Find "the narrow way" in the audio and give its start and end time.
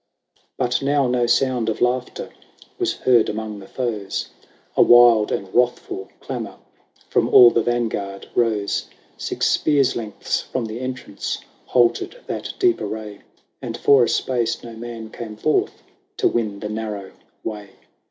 16.61-17.69